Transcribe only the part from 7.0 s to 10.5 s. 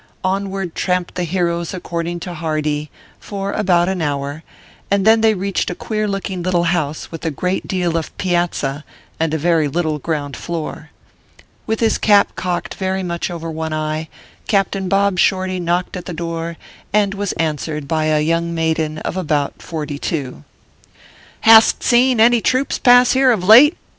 with a great deal of piazza and a very little ground